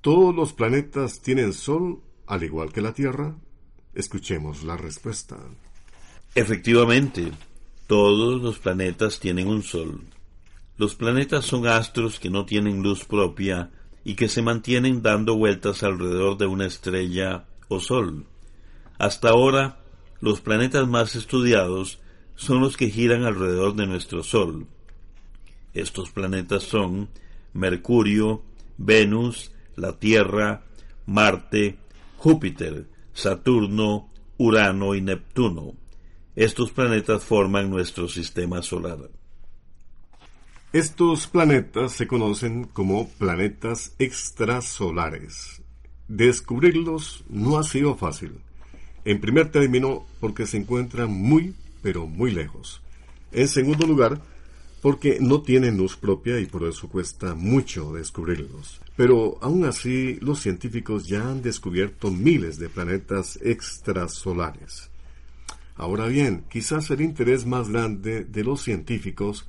¿todos 0.01 0.35
los 0.35 0.55
planetas 0.55 1.21
tienen 1.21 1.53
sol 1.53 2.01
al 2.27 2.43
igual 2.43 2.73
que 2.73 2.81
la 2.81 2.95
Tierra? 2.95 3.37
Escuchemos 3.93 4.65
la 4.65 4.79
respuesta. 4.79 5.37
Efectivamente, 6.35 7.33
todos 7.87 8.41
los 8.41 8.59
planetas 8.59 9.21
tienen 9.21 9.47
un 9.47 9.63
sol. 9.63 10.07
Los 10.81 10.95
planetas 10.95 11.45
son 11.45 11.67
astros 11.67 12.19
que 12.19 12.31
no 12.31 12.47
tienen 12.47 12.83
luz 12.83 13.05
propia 13.05 13.71
y 14.03 14.15
que 14.15 14.31
se 14.31 14.41
mantienen 14.41 15.03
dando 15.03 15.37
vueltas 15.37 15.83
alrededor 15.83 16.39
de 16.39 16.47
una 16.47 16.65
estrella 16.65 17.45
o 17.69 17.81
sol. 17.81 18.25
Hasta 18.97 19.29
ahora, 19.29 19.83
los 20.23 20.41
planetas 20.41 20.89
más 20.89 21.17
estudiados 21.17 21.99
son 22.35 22.63
los 22.63 22.79
que 22.79 22.89
giran 22.89 23.25
alrededor 23.25 23.77
de 23.77 23.87
nuestro 23.87 24.23
Sol. 24.23 24.69
Estos 25.75 26.13
planetas 26.13 26.63
son 26.63 27.11
Mercurio, 27.53 28.43
Venus, 28.79 29.53
la 29.77 29.99
Tierra, 29.99 30.65
Marte, 31.05 31.77
Júpiter, 32.17 32.89
Saturno, 33.13 34.09
Urano 34.39 34.95
y 34.95 35.03
Neptuno. 35.03 35.75
Estos 36.37 36.71
planetas 36.71 37.23
forman 37.23 37.69
nuestro 37.69 38.09
sistema 38.09 38.63
solar. 38.63 39.20
Estos 40.73 41.27
planetas 41.27 41.91
se 41.91 42.07
conocen 42.07 42.63
como 42.63 43.09
planetas 43.09 43.93
extrasolares. 43.99 45.61
Descubrirlos 46.07 47.25
no 47.29 47.59
ha 47.59 47.65
sido 47.65 47.97
fácil. 47.97 48.35
En 49.05 49.21
primer 49.21 49.51
término, 49.51 50.07
porque 50.21 50.47
se 50.47 50.59
encuentran 50.59 51.11
muy, 51.11 51.57
pero 51.83 52.07
muy 52.07 52.31
lejos. 52.31 52.83
En 53.33 53.49
segundo 53.49 53.85
lugar, 53.85 54.23
porque 54.81 55.19
no 55.21 55.43
tienen 55.43 55.77
luz 55.77 55.97
propia 55.97 56.39
y 56.39 56.47
por 56.47 56.63
eso 56.63 56.89
cuesta 56.89 57.35
mucho 57.35 57.93
descubrirlos. 57.93 58.81
Pero 58.95 59.39
aún 59.41 59.65
así, 59.65 60.19
los 60.21 60.39
científicos 60.39 61.09
ya 61.09 61.29
han 61.29 61.43
descubierto 61.43 62.13
miles 62.13 62.61
de 62.61 62.69
planetas 62.69 63.41
extrasolares. 63.43 64.89
Ahora 65.75 66.07
bien, 66.07 66.45
quizás 66.49 66.91
el 66.91 67.01
interés 67.01 67.45
más 67.45 67.71
grande 67.71 68.23
de 68.23 68.45
los 68.45 68.63
científicos 68.63 69.49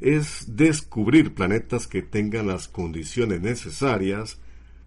es 0.00 0.56
descubrir 0.56 1.34
planetas 1.34 1.86
que 1.86 2.02
tengan 2.02 2.46
las 2.46 2.68
condiciones 2.68 3.40
necesarias 3.40 4.38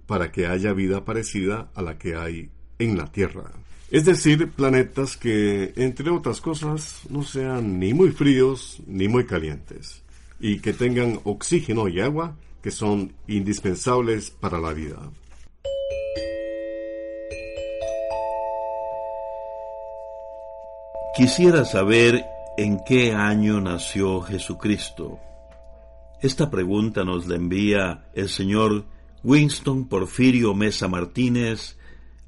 para 0.07 0.31
que 0.31 0.47
haya 0.47 0.73
vida 0.73 1.05
parecida 1.05 1.69
a 1.75 1.81
la 1.81 1.97
que 1.97 2.15
hay 2.15 2.49
en 2.79 2.97
la 2.97 3.11
Tierra. 3.11 3.51
Es 3.91 4.05
decir, 4.05 4.49
planetas 4.49 5.17
que, 5.17 5.73
entre 5.75 6.09
otras 6.09 6.41
cosas, 6.41 7.01
no 7.09 7.23
sean 7.23 7.79
ni 7.79 7.93
muy 7.93 8.11
fríos 8.11 8.81
ni 8.87 9.07
muy 9.07 9.25
calientes, 9.25 10.01
y 10.39 10.59
que 10.59 10.73
tengan 10.73 11.19
oxígeno 11.23 11.87
y 11.87 11.99
agua 11.99 12.35
que 12.63 12.71
son 12.71 13.13
indispensables 13.27 14.31
para 14.31 14.59
la 14.59 14.73
vida. 14.73 14.97
Quisiera 21.15 21.63
saber 21.63 22.25
en 22.57 22.79
qué 22.85 23.13
año 23.13 23.59
nació 23.61 24.21
Jesucristo. 24.21 25.19
Esta 26.21 26.49
pregunta 26.49 27.03
nos 27.03 27.27
la 27.27 27.35
envía 27.35 28.05
el 28.13 28.29
señor 28.29 28.85
Winston 29.23 29.87
Porfirio 29.87 30.53
Mesa 30.53 30.87
Martínez 30.87 31.77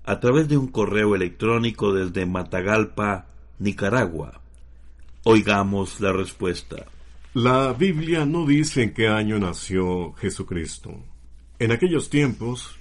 a 0.03 0.19
través 0.19 0.47
de 0.47 0.57
un 0.57 0.67
correo 0.67 1.15
electrónico 1.15 1.93
desde 1.93 2.25
Matagalpa, 2.25 3.27
Nicaragua. 3.59 4.41
Oigamos 5.23 5.99
la 6.01 6.11
respuesta. 6.11 6.85
La 7.33 7.73
Biblia 7.73 8.25
no 8.25 8.45
dice 8.45 8.83
en 8.83 8.93
qué 8.93 9.07
año 9.07 9.39
nació 9.39 10.13
Jesucristo. 10.13 10.91
En 11.59 11.71
aquellos 11.71 12.09
tiempos, 12.09 12.75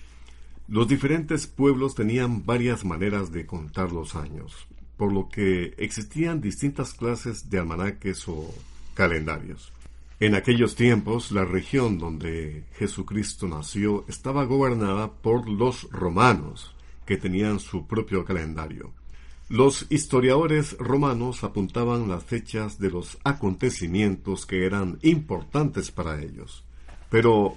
los 0.69 0.89
diferentes 0.89 1.47
pueblos 1.47 1.95
tenían 1.95 2.47
varias 2.47 2.85
maneras 2.85 3.33
de 3.33 3.47
contar 3.47 3.93
los 3.93 4.15
años, 4.15 4.67
por 4.97 5.13
lo 5.13 5.29
que 5.29 5.75
existían 5.79 6.41
distintas 6.41 6.95
clases 6.95 7.51
de 7.51 7.59
almanaques 7.59 8.29
o 8.29 8.55
calendarios. 8.95 9.73
En 10.21 10.35
aquellos 10.35 10.77
tiempos, 10.77 11.33
la 11.33 11.45
región 11.45 11.99
donde 11.99 12.65
Jesucristo 12.79 13.49
nació 13.49 14.05
estaba 14.09 14.45
gobernada 14.45 15.13
por 15.13 15.49
los 15.49 15.91
romanos, 15.91 16.75
que 17.05 17.17
tenían 17.17 17.61
su 17.61 17.87
propio 17.87 18.25
calendario. 18.25 18.93
Los 19.49 19.87
historiadores 19.91 20.77
romanos 20.79 21.45
apuntaban 21.45 22.09
las 22.09 22.25
fechas 22.25 22.79
de 22.79 22.91
los 22.91 23.19
acontecimientos 23.25 24.47
que 24.47 24.65
eran 24.65 24.99
importantes 25.03 25.91
para 25.91 26.23
ellos. 26.23 26.65
Pero, 27.11 27.57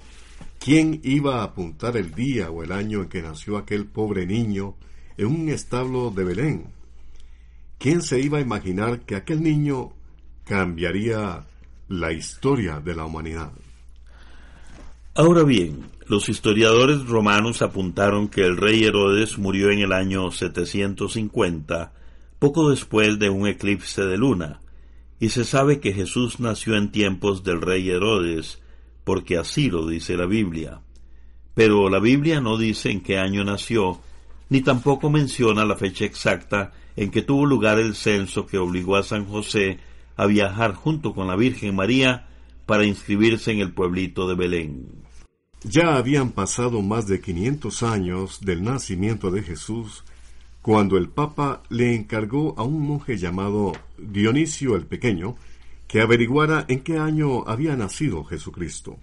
¿quién 0.58 1.00
iba 1.02 1.40
a 1.40 1.44
apuntar 1.44 1.96
el 1.96 2.14
día 2.14 2.50
o 2.50 2.62
el 2.62 2.72
año 2.72 3.02
en 3.02 3.08
que 3.08 3.22
nació 3.22 3.56
aquel 3.56 3.86
pobre 3.86 4.26
niño 4.26 4.74
en 5.16 5.26
un 5.26 5.48
establo 5.48 6.10
de 6.10 6.24
Belén? 6.24 6.77
¿Quién 7.78 8.02
se 8.02 8.20
iba 8.20 8.38
a 8.38 8.40
imaginar 8.40 9.02
que 9.02 9.14
aquel 9.14 9.40
niño 9.40 9.92
cambiaría 10.44 11.46
la 11.86 12.12
historia 12.12 12.80
de 12.80 12.96
la 12.96 13.04
humanidad? 13.04 13.52
Ahora 15.14 15.44
bien, 15.44 15.84
los 16.08 16.28
historiadores 16.28 17.06
romanos 17.06 17.62
apuntaron 17.62 18.26
que 18.26 18.40
el 18.40 18.56
rey 18.56 18.82
Herodes 18.82 19.38
murió 19.38 19.70
en 19.70 19.78
el 19.78 19.92
año 19.92 20.32
750, 20.32 21.92
poco 22.40 22.70
después 22.70 23.16
de 23.20 23.30
un 23.30 23.46
eclipse 23.46 24.02
de 24.02 24.16
luna, 24.16 24.60
y 25.20 25.28
se 25.28 25.44
sabe 25.44 25.78
que 25.78 25.92
Jesús 25.92 26.40
nació 26.40 26.76
en 26.76 26.90
tiempos 26.90 27.44
del 27.44 27.60
rey 27.60 27.88
Herodes, 27.90 28.60
porque 29.04 29.36
así 29.36 29.70
lo 29.70 29.86
dice 29.86 30.16
la 30.16 30.26
Biblia. 30.26 30.80
Pero 31.54 31.88
la 31.88 32.00
Biblia 32.00 32.40
no 32.40 32.56
dice 32.56 32.90
en 32.90 33.02
qué 33.02 33.18
año 33.18 33.44
nació, 33.44 34.00
ni 34.48 34.62
tampoco 34.62 35.10
menciona 35.10 35.64
la 35.64 35.76
fecha 35.76 36.04
exacta 36.04 36.72
en 36.98 37.12
que 37.12 37.22
tuvo 37.22 37.46
lugar 37.46 37.78
el 37.78 37.94
censo 37.94 38.44
que 38.44 38.58
obligó 38.58 38.96
a 38.96 39.04
San 39.04 39.24
José 39.24 39.78
a 40.16 40.26
viajar 40.26 40.74
junto 40.74 41.14
con 41.14 41.28
la 41.28 41.36
Virgen 41.36 41.76
María 41.76 42.26
para 42.66 42.84
inscribirse 42.84 43.52
en 43.52 43.60
el 43.60 43.72
pueblito 43.72 44.28
de 44.28 44.34
Belén. 44.34 44.88
Ya 45.62 45.96
habían 45.96 46.32
pasado 46.32 46.82
más 46.82 47.06
de 47.06 47.20
500 47.20 47.82
años 47.84 48.40
del 48.40 48.64
nacimiento 48.64 49.30
de 49.30 49.44
Jesús 49.44 50.02
cuando 50.60 50.96
el 50.96 51.08
Papa 51.08 51.62
le 51.68 51.94
encargó 51.94 52.54
a 52.58 52.64
un 52.64 52.84
monje 52.84 53.16
llamado 53.16 53.74
Dionisio 53.96 54.74
el 54.74 54.86
Pequeño 54.86 55.36
que 55.86 56.00
averiguara 56.00 56.64
en 56.66 56.80
qué 56.80 56.98
año 56.98 57.46
había 57.46 57.76
nacido 57.76 58.24
Jesucristo. 58.24 58.98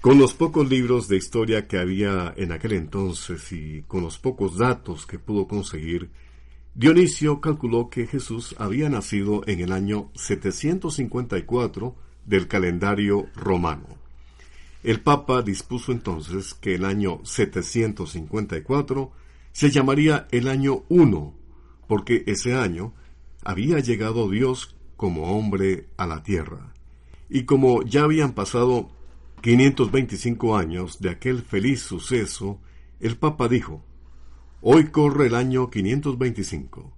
Con 0.00 0.18
los 0.18 0.34
pocos 0.34 0.68
libros 0.68 1.06
de 1.06 1.18
historia 1.18 1.68
que 1.68 1.78
había 1.78 2.34
en 2.36 2.50
aquel 2.50 2.72
entonces 2.72 3.52
y 3.52 3.82
con 3.86 4.02
los 4.02 4.18
pocos 4.18 4.58
datos 4.58 5.06
que 5.06 5.20
pudo 5.20 5.46
conseguir, 5.46 6.10
Dionisio 6.74 7.40
calculó 7.40 7.90
que 7.90 8.06
Jesús 8.06 8.54
había 8.58 8.88
nacido 8.88 9.42
en 9.46 9.60
el 9.60 9.72
año 9.72 10.10
754 10.14 11.96
del 12.26 12.46
calendario 12.46 13.26
romano. 13.34 13.86
El 14.82 15.00
Papa 15.00 15.42
dispuso 15.42 15.92
entonces 15.92 16.54
que 16.54 16.76
el 16.76 16.84
año 16.84 17.20
754 17.24 19.12
se 19.52 19.70
llamaría 19.70 20.28
el 20.30 20.48
año 20.48 20.84
1, 20.88 21.34
porque 21.88 22.22
ese 22.26 22.54
año 22.54 22.94
había 23.44 23.80
llegado 23.80 24.30
Dios 24.30 24.76
como 24.96 25.36
hombre 25.36 25.88
a 25.96 26.06
la 26.06 26.22
tierra. 26.22 26.72
Y 27.28 27.44
como 27.44 27.82
ya 27.82 28.04
habían 28.04 28.32
pasado 28.32 28.90
525 29.42 30.56
años 30.56 31.00
de 31.00 31.10
aquel 31.10 31.42
feliz 31.42 31.82
suceso, 31.82 32.60
el 33.00 33.16
Papa 33.16 33.48
dijo, 33.48 33.84
Hoy 34.62 34.90
corre 34.90 35.28
el 35.28 35.34
año 35.36 35.70
525. 35.70 36.94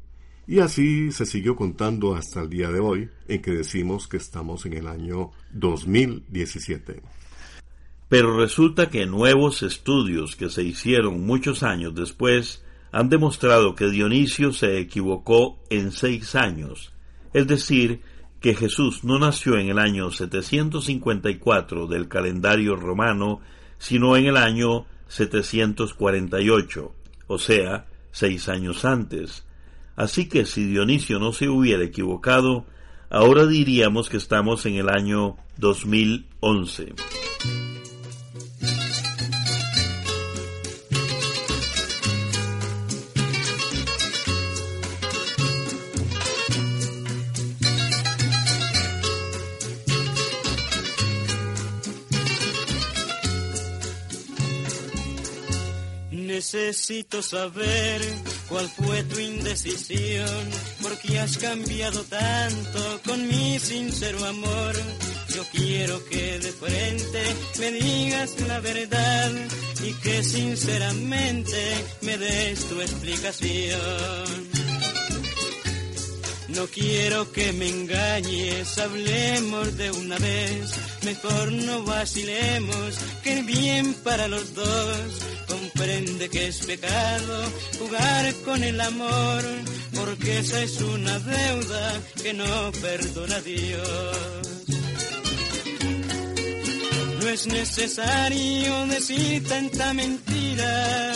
Y 0.48 0.58
así 0.58 1.12
se 1.12 1.26
siguió 1.26 1.54
contando 1.54 2.16
hasta 2.16 2.40
el 2.42 2.50
día 2.50 2.72
de 2.72 2.80
hoy, 2.80 3.08
en 3.28 3.40
que 3.40 3.52
decimos 3.52 4.08
que 4.08 4.16
estamos 4.16 4.66
en 4.66 4.72
el 4.72 4.88
año 4.88 5.30
2017. 5.52 7.02
Pero 8.08 8.36
resulta 8.36 8.90
que 8.90 9.06
nuevos 9.06 9.62
estudios 9.62 10.34
que 10.34 10.50
se 10.50 10.64
hicieron 10.64 11.24
muchos 11.24 11.62
años 11.62 11.94
después 11.94 12.64
han 12.90 13.08
demostrado 13.08 13.76
que 13.76 13.90
Dionisio 13.90 14.52
se 14.52 14.80
equivocó 14.80 15.60
en 15.70 15.92
seis 15.92 16.34
años, 16.34 16.92
es 17.32 17.46
decir, 17.46 18.00
que 18.40 18.56
Jesús 18.56 19.04
no 19.04 19.20
nació 19.20 19.56
en 19.56 19.68
el 19.68 19.78
año 19.78 20.10
754 20.10 21.86
del 21.86 22.08
calendario 22.08 22.74
romano, 22.74 23.40
sino 23.78 24.16
en 24.16 24.26
el 24.26 24.36
año 24.36 24.84
748, 25.06 26.92
o 27.32 27.38
sea, 27.38 27.86
seis 28.10 28.50
años 28.50 28.84
antes. 28.84 29.46
Así 29.96 30.28
que 30.28 30.44
si 30.44 30.66
Dionisio 30.66 31.18
no 31.18 31.32
se 31.32 31.48
hubiera 31.48 31.82
equivocado, 31.82 32.66
ahora 33.08 33.46
diríamos 33.46 34.10
que 34.10 34.18
estamos 34.18 34.66
en 34.66 34.74
el 34.74 34.90
año 34.90 35.36
2011. 35.56 36.92
Necesito 56.42 57.22
saber 57.22 58.00
cuál 58.48 58.68
fue 58.68 59.04
tu 59.04 59.20
indecisión, 59.20 60.50
porque 60.82 61.20
has 61.20 61.38
cambiado 61.38 62.02
tanto 62.02 63.00
con 63.06 63.28
mi 63.28 63.60
sincero 63.60 64.24
amor. 64.24 64.74
Yo 65.36 65.44
quiero 65.52 66.04
que 66.06 66.40
de 66.40 66.52
frente 66.52 67.22
me 67.60 67.70
digas 67.70 68.40
la 68.48 68.58
verdad 68.58 69.30
y 69.84 69.92
que 70.02 70.24
sinceramente 70.24 71.76
me 72.00 72.18
des 72.18 72.58
tu 72.68 72.80
explicación. 72.80 74.50
No 76.48 76.66
quiero 76.66 77.30
que 77.30 77.52
me 77.52 77.68
engañes, 77.68 78.78
hablemos 78.78 79.76
de 79.76 79.92
una 79.92 80.18
vez, 80.18 80.72
mejor 81.04 81.52
no 81.52 81.84
vacilemos, 81.84 82.98
que 83.22 83.42
bien 83.42 83.94
para 83.94 84.26
los 84.26 84.54
dos. 84.54 85.31
Comprende 85.82 86.28
que 86.28 86.46
es 86.46 86.58
pecado 86.64 87.52
jugar 87.76 88.32
con 88.44 88.62
el 88.62 88.80
amor, 88.80 89.42
porque 89.96 90.38
esa 90.38 90.62
es 90.62 90.80
una 90.80 91.18
deuda 91.18 92.00
que 92.22 92.32
no 92.34 92.70
perdona 92.80 93.40
Dios. 93.40 94.16
No 97.20 97.28
es 97.28 97.46
necesario 97.48 98.86
decir 98.86 99.42
tanta 99.48 99.92
mentira, 99.92 101.14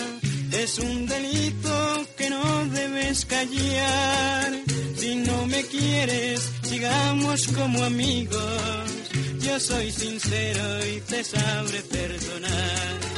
es 0.50 0.78
un 0.80 1.06
delito 1.06 2.06
que 2.16 2.28
no 2.28 2.66
debes 2.66 3.24
callar. 3.24 4.52
Si 4.96 5.14
no 5.14 5.46
me 5.46 5.62
quieres, 5.62 6.40
sigamos 6.64 7.46
como 7.48 7.84
amigos 7.84 8.96
yo 9.38 9.60
soy 9.60 9.92
sincero 9.92 10.86
y 10.92 11.00
te 11.02 11.22
sabré 11.22 11.80
perdonar. 11.82 13.15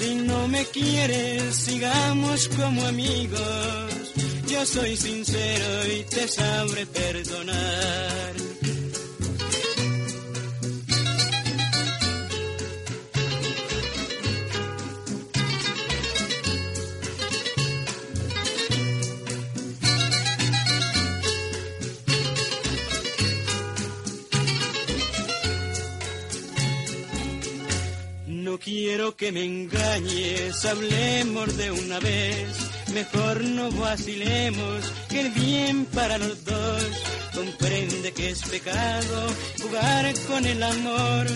Si 0.00 0.14
no 0.14 0.48
me 0.48 0.64
quieres, 0.64 1.54
sigamos 1.56 2.48
como 2.56 2.86
amigos. 2.86 4.14
Yo 4.48 4.64
soy 4.64 4.96
sincero 4.96 5.86
y 5.94 6.04
te 6.04 6.26
sabré 6.26 6.86
perdonar. 6.86 8.32
Quiero 28.60 29.16
que 29.16 29.32
me 29.32 29.44
engañes, 29.44 30.64
hablemos 30.64 31.56
de 31.56 31.70
una 31.70 31.98
vez. 31.98 32.56
Mejor 32.94 33.42
no 33.44 33.70
vacilemos, 33.72 34.92
que 35.08 35.20
el 35.20 35.30
bien 35.30 35.86
para 35.86 36.18
los 36.18 36.44
dos. 36.44 36.86
Comprende 37.34 38.12
que 38.12 38.30
es 38.30 38.42
pecado 38.42 39.28
jugar 39.62 40.12
con 40.28 40.44
el 40.44 40.62
amor, 40.62 41.26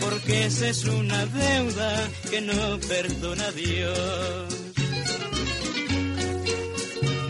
porque 0.00 0.46
esa 0.46 0.68
es 0.68 0.84
una 0.84 1.26
deuda 1.26 2.08
que 2.30 2.40
no 2.40 2.78
perdona 2.80 3.50
Dios. 3.52 4.54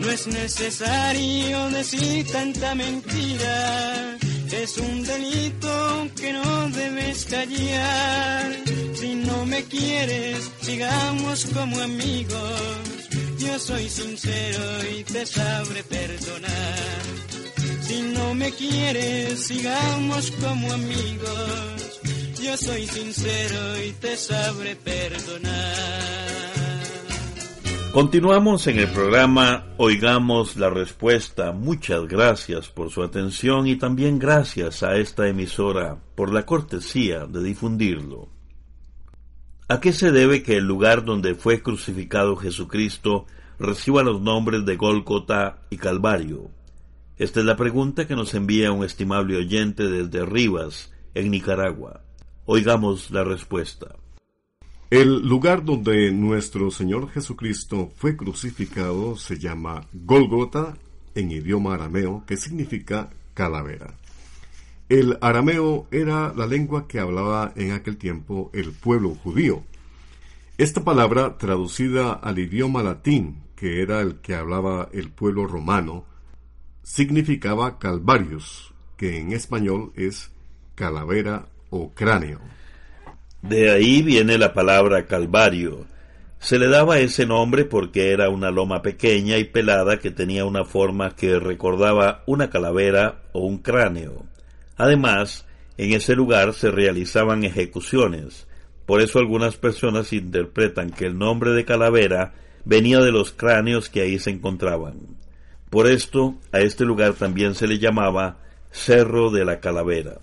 No 0.00 0.10
es 0.10 0.26
necesario 0.26 1.70
decir 1.70 2.26
tanta 2.30 2.74
mentira 2.74 4.17
es 4.52 4.78
un 4.78 5.02
delito 5.04 6.08
que 6.16 6.32
no 6.32 6.68
debes 6.70 7.24
callar. 7.26 8.56
Si 8.94 9.14
no 9.14 9.46
me 9.46 9.64
quieres, 9.64 10.50
sigamos 10.60 11.46
como 11.54 11.80
amigos. 11.80 12.60
Yo 13.38 13.58
soy 13.58 13.88
sincero 13.88 14.62
y 14.98 15.04
te 15.04 15.26
sabré 15.26 15.82
perdonar. 15.84 17.02
Si 17.82 18.02
no 18.02 18.34
me 18.34 18.50
quieres, 18.52 19.46
sigamos 19.46 20.30
como 20.32 20.72
amigos. 20.72 22.00
Yo 22.42 22.56
soy 22.56 22.86
sincero 22.86 23.82
y 23.84 23.92
te 23.92 24.16
sabré 24.16 24.76
perdonar. 24.76 26.27
Continuamos 27.92 28.66
en 28.66 28.78
el 28.78 28.88
programa 28.88 29.64
Oigamos 29.78 30.56
la 30.56 30.68
Respuesta. 30.68 31.52
Muchas 31.52 32.06
gracias 32.06 32.68
por 32.68 32.90
su 32.90 33.02
atención 33.02 33.66
y 33.66 33.76
también 33.76 34.18
gracias 34.18 34.82
a 34.82 34.96
esta 34.96 35.26
emisora 35.26 35.98
por 36.14 36.32
la 36.32 36.44
cortesía 36.44 37.26
de 37.26 37.42
difundirlo. 37.42 38.28
¿A 39.68 39.80
qué 39.80 39.92
se 39.92 40.12
debe 40.12 40.42
que 40.42 40.58
el 40.58 40.64
lugar 40.64 41.04
donde 41.04 41.34
fue 41.34 41.62
crucificado 41.62 42.36
Jesucristo 42.36 43.26
reciba 43.58 44.02
los 44.02 44.20
nombres 44.20 44.66
de 44.66 44.76
Gólgota 44.76 45.62
y 45.70 45.78
Calvario? 45.78 46.50
Esta 47.16 47.40
es 47.40 47.46
la 47.46 47.56
pregunta 47.56 48.06
que 48.06 48.14
nos 48.14 48.34
envía 48.34 48.70
un 48.70 48.84
estimable 48.84 49.36
oyente 49.38 49.88
desde 49.88 50.26
Rivas, 50.26 50.92
en 51.14 51.30
Nicaragua. 51.30 52.02
Oigamos 52.44 53.10
la 53.10 53.24
respuesta. 53.24 53.96
El 54.90 55.28
lugar 55.28 55.66
donde 55.66 56.10
nuestro 56.12 56.70
Señor 56.70 57.10
Jesucristo 57.10 57.92
fue 57.96 58.16
crucificado 58.16 59.16
se 59.16 59.38
llama 59.38 59.86
Golgota 59.92 60.78
en 61.14 61.30
idioma 61.30 61.74
arameo, 61.74 62.24
que 62.26 62.38
significa 62.38 63.10
calavera. 63.34 63.92
El 64.88 65.18
arameo 65.20 65.88
era 65.90 66.32
la 66.34 66.46
lengua 66.46 66.88
que 66.88 67.00
hablaba 67.00 67.52
en 67.54 67.72
aquel 67.72 67.98
tiempo 67.98 68.50
el 68.54 68.72
pueblo 68.72 69.14
judío. 69.14 69.62
Esta 70.56 70.82
palabra, 70.82 71.36
traducida 71.36 72.14
al 72.14 72.38
idioma 72.38 72.82
latín, 72.82 73.42
que 73.56 73.82
era 73.82 74.00
el 74.00 74.20
que 74.20 74.34
hablaba 74.36 74.88
el 74.92 75.10
pueblo 75.10 75.46
romano, 75.46 76.06
significaba 76.82 77.78
calvarius, 77.78 78.72
que 78.96 79.18
en 79.18 79.32
español 79.32 79.92
es 79.96 80.30
calavera 80.74 81.46
o 81.68 81.92
cráneo. 81.92 82.40
De 83.42 83.70
ahí 83.70 84.02
viene 84.02 84.36
la 84.36 84.52
palabra 84.52 85.06
Calvario. 85.06 85.86
Se 86.40 86.58
le 86.58 86.68
daba 86.68 86.98
ese 86.98 87.24
nombre 87.24 87.64
porque 87.64 88.10
era 88.10 88.28
una 88.28 88.50
loma 88.50 88.82
pequeña 88.82 89.38
y 89.38 89.44
pelada 89.44 89.98
que 89.98 90.10
tenía 90.10 90.44
una 90.44 90.64
forma 90.64 91.14
que 91.14 91.38
recordaba 91.38 92.22
una 92.26 92.50
calavera 92.50 93.22
o 93.32 93.40
un 93.40 93.58
cráneo. 93.58 94.24
Además, 94.76 95.46
en 95.76 95.92
ese 95.92 96.14
lugar 96.14 96.54
se 96.54 96.70
realizaban 96.70 97.44
ejecuciones. 97.44 98.46
Por 98.86 99.00
eso 99.00 99.18
algunas 99.18 99.56
personas 99.56 100.12
interpretan 100.12 100.90
que 100.90 101.06
el 101.06 101.18
nombre 101.18 101.52
de 101.52 101.64
calavera 101.64 102.34
venía 102.64 103.00
de 103.00 103.12
los 103.12 103.32
cráneos 103.32 103.88
que 103.88 104.02
ahí 104.02 104.18
se 104.18 104.30
encontraban. 104.30 105.18
Por 105.70 105.86
esto, 105.86 106.36
a 106.50 106.60
este 106.60 106.84
lugar 106.84 107.12
también 107.14 107.54
se 107.54 107.66
le 107.66 107.78
llamaba 107.78 108.38
Cerro 108.70 109.30
de 109.30 109.44
la 109.44 109.60
Calavera. 109.60 110.18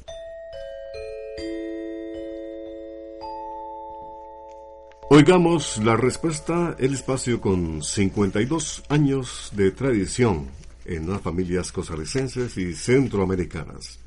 Oigamos 5.07 5.77
la 5.83 5.95
respuesta, 5.95 6.75
el 6.79 6.95
espacio 6.95 7.39
con 7.39 7.83
52 7.83 8.85
años 8.89 9.51
de 9.55 9.69
tradición 9.69 10.47
en 10.83 11.07
las 11.07 11.21
familias 11.21 11.71
costarricenses 11.71 12.57
y 12.57 12.73
centroamericanas. 12.73 13.99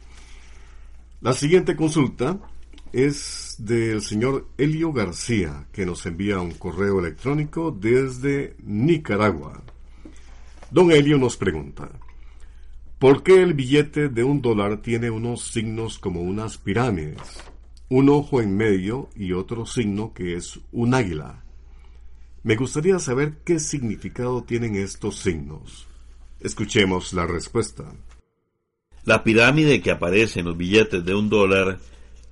La 1.21 1.35
siguiente 1.35 1.77
consulta 1.77 2.41
es 2.93 3.55
del 3.59 4.03
señor 4.03 4.49
Elio 4.59 4.93
García, 4.93 5.69
que 5.73 5.87
nos 5.87 6.05
envía 6.05 6.41
un 6.41 6.55
correo 6.55 6.99
electrónico 6.99 7.71
desde 7.71 8.57
Nicaragua. 8.65 9.63
Don 10.73 10.91
Elio 10.91 11.17
nos 11.17 11.37
pregunta, 11.37 11.89
¿por 12.99 13.23
qué 13.23 13.41
el 13.41 13.55
billete 13.55 14.09
de 14.09 14.25
un 14.25 14.43
dólar 14.43 14.79
tiene 14.79 15.11
unos 15.11 15.53
signos 15.53 15.97
como 16.01 16.23
unas 16.23 16.59
pirámides? 16.59 17.41
Un 17.91 18.11
ojo 18.11 18.43
en 18.43 18.57
medio 18.57 19.09
y 19.17 19.33
otro 19.33 19.65
signo 19.65 20.13
que 20.13 20.37
es 20.37 20.61
un 20.73 20.95
águila. 20.95 21.43
Me 22.43 22.57
gustaría 22.57 22.99
saber 22.99 23.39
qué 23.45 23.59
significado 23.59 24.43
tienen 24.43 24.77
estos 24.77 25.19
signos. 25.19 25.87
Escuchemos 26.41 27.13
la 27.15 27.27
respuesta. 27.27 27.85
La 29.05 29.25
pirámide 29.25 29.81
que 29.81 29.91
aparece 29.91 30.41
en 30.41 30.47
los 30.47 30.57
billetes 30.57 31.05
de 31.05 31.15
un 31.15 31.31
dólar 31.31 31.79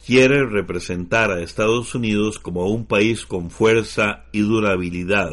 quiere 0.05 0.45
representar 0.45 1.31
a 1.31 1.41
Estados 1.41 1.95
Unidos 1.95 2.39
como 2.39 2.67
un 2.67 2.85
país 2.85 3.25
con 3.25 3.51
fuerza 3.51 4.25
y 4.33 4.41
durabilidad. 4.41 5.33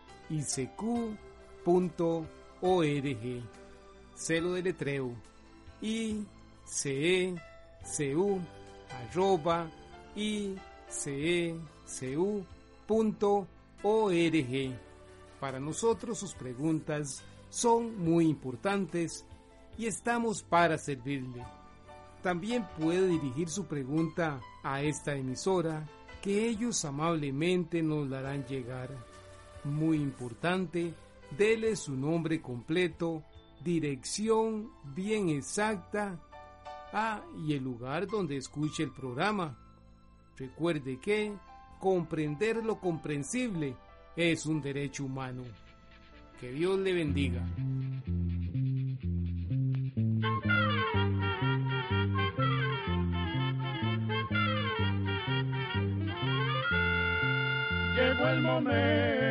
icq.org. 0.31 1.65
Celo 4.15 4.53
de 4.53 4.61
letreo 4.61 5.15
icecu 5.81 7.01
arroba 8.89 9.69
icecu.org. 10.15 11.61
Para 15.39 15.59
nosotros 15.59 16.19
sus 16.19 16.33
preguntas 16.35 17.23
son 17.49 17.97
muy 17.97 18.27
importantes 18.27 19.25
y 19.77 19.87
estamos 19.87 20.43
para 20.43 20.77
servirle. 20.77 21.43
También 22.21 22.67
puede 22.79 23.07
dirigir 23.07 23.49
su 23.49 23.65
pregunta 23.65 24.39
a 24.63 24.83
esta 24.83 25.15
emisora 25.15 25.87
que 26.21 26.47
ellos 26.47 26.85
amablemente 26.85 27.81
nos 27.81 28.07
la 28.07 28.19
harán 28.19 28.45
llegar. 28.45 28.89
Muy 29.63 29.97
importante, 29.97 30.93
dele 31.37 31.75
su 31.75 31.95
nombre 31.95 32.41
completo, 32.41 33.23
dirección 33.63 34.71
bien 34.95 35.29
exacta, 35.29 36.19
ah, 36.93 37.21
y 37.45 37.53
el 37.53 37.63
lugar 37.63 38.07
donde 38.07 38.37
escuche 38.37 38.83
el 38.83 38.91
programa. 38.91 39.57
Recuerde 40.37 40.99
que 40.99 41.33
comprender 41.79 42.63
lo 42.65 42.79
comprensible 42.79 43.75
es 44.15 44.45
un 44.45 44.61
derecho 44.61 45.05
humano. 45.05 45.43
Que 46.39 46.51
Dios 46.51 46.79
le 46.79 46.93
bendiga. 46.93 47.45
Llegó 57.95 58.27
el 58.27 58.41
momento 58.41 59.30